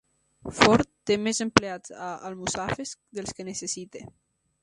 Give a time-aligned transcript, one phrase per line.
[0.59, 4.05] Ford té més empleats a Almussafes dels que necessita